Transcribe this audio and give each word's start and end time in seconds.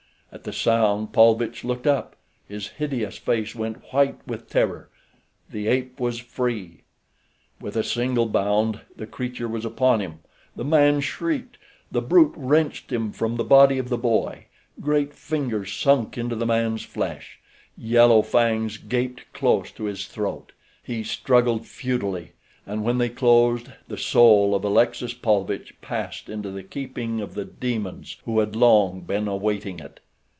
At 0.33 0.45
the 0.45 0.53
sound 0.53 1.11
Paulvitch 1.11 1.65
looked 1.65 1.85
up. 1.85 2.15
His 2.47 2.69
hideous 2.69 3.17
face 3.17 3.53
went 3.53 3.91
white 3.91 4.17
with 4.25 4.49
terror—the 4.49 5.67
ape 5.67 5.99
was 5.99 6.19
free. 6.19 6.83
With 7.59 7.75
a 7.75 7.83
single 7.83 8.27
bound 8.27 8.79
the 8.95 9.05
creature 9.05 9.49
was 9.49 9.65
upon 9.65 9.99
him. 9.99 10.19
The 10.55 10.63
man 10.63 11.01
shrieked. 11.01 11.57
The 11.91 12.01
brute 12.01 12.31
wrenched 12.37 12.93
him 12.93 13.11
from 13.11 13.35
the 13.35 13.43
body 13.43 13.77
of 13.77 13.89
the 13.89 13.97
boy. 13.97 14.45
Great 14.79 15.13
fingers 15.13 15.73
sunk 15.73 16.17
into 16.17 16.37
the 16.37 16.45
man's 16.45 16.83
flesh. 16.83 17.41
Yellow 17.77 18.21
fangs 18.21 18.77
gaped 18.77 19.25
close 19.33 19.69
to 19.73 19.83
his 19.83 20.07
throat—he 20.07 21.03
struggled, 21.03 21.67
futilely—and 21.67 22.85
when 22.85 22.99
they 22.99 23.09
closed, 23.09 23.67
the 23.89 23.97
soul 23.97 24.55
of 24.55 24.63
Alexis 24.63 25.13
Paulvitch 25.13 25.73
passed 25.81 26.29
into 26.29 26.51
the 26.51 26.63
keeping 26.63 27.19
of 27.19 27.33
the 27.33 27.43
demons 27.43 28.15
who 28.23 28.39
had 28.39 28.55
long 28.55 29.01
been 29.01 29.27
awaiting 29.27 29.79
it. 29.81 29.99